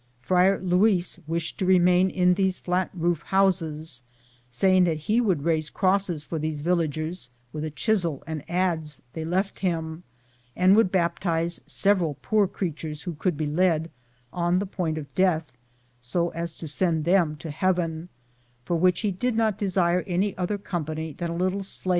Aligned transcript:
Friar 0.19 0.59
Luis 0.59 1.19
wished 1.27 1.59
to 1.59 1.65
remain 1.67 2.09
in 2.09 2.33
these 2.33 2.57
flat 2.57 2.89
roof 2.91 3.21
houses, 3.21 4.01
saying 4.49 4.85
that 4.85 4.97
he 4.97 5.21
would 5.21 5.43
raise 5.43 5.69
crosses 5.69 6.23
for 6.23 6.39
those 6.39 6.57
vil 6.57 6.77
lagers 6.77 7.29
with 7.53 7.63
a 7.63 7.69
chisel 7.69 8.23
and 8.25 8.41
adze 8.49 9.03
they 9.13 9.23
left 9.23 9.59
him, 9.59 10.01
and 10.55 10.75
would 10.75 10.91
baptize 10.91 11.61
several 11.67 12.17
poor 12.23 12.47
creatures 12.47 13.03
who 13.03 13.13
could 13.13 13.37
be 13.37 13.45
led, 13.45 13.91
on 14.33 14.57
the 14.57 14.65
point 14.65 14.97
of 14.97 15.13
death, 15.13 15.53
so 16.01 16.29
as 16.29 16.53
to 16.53 16.67
send 16.67 17.05
them 17.05 17.35
to 17.35 17.51
heaven, 17.51 18.09
for 18.65 18.77
which 18.77 19.01
he 19.01 19.11
did 19.11 19.35
not 19.35 19.55
desire 19.55 20.03
any 20.07 20.35
other 20.35 20.57
company 20.57 21.13
than 21.13 21.29
a 21.29 21.35
little 21.37 21.61
slave 21.61 21.89